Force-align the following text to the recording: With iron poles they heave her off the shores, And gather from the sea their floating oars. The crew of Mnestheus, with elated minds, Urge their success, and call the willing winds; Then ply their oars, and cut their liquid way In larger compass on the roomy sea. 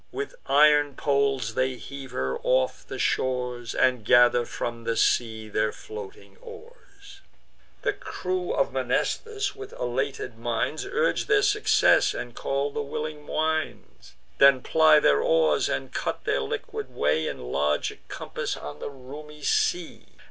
With 0.11 0.33
iron 0.47 0.95
poles 0.95 1.53
they 1.53 1.75
heave 1.75 2.09
her 2.09 2.39
off 2.39 2.83
the 2.87 2.97
shores, 2.97 3.75
And 3.75 4.03
gather 4.03 4.47
from 4.47 4.83
the 4.83 4.97
sea 4.97 5.47
their 5.47 5.71
floating 5.71 6.37
oars. 6.41 7.21
The 7.83 7.93
crew 7.93 8.51
of 8.51 8.73
Mnestheus, 8.73 9.55
with 9.55 9.73
elated 9.73 10.39
minds, 10.39 10.87
Urge 10.87 11.27
their 11.27 11.43
success, 11.43 12.15
and 12.15 12.33
call 12.33 12.71
the 12.71 12.81
willing 12.81 13.27
winds; 13.27 14.15
Then 14.39 14.63
ply 14.63 14.99
their 14.99 15.21
oars, 15.21 15.69
and 15.69 15.93
cut 15.93 16.23
their 16.23 16.41
liquid 16.41 16.89
way 16.95 17.27
In 17.27 17.51
larger 17.51 17.99
compass 18.07 18.57
on 18.57 18.79
the 18.79 18.89
roomy 18.89 19.43
sea. 19.43 20.05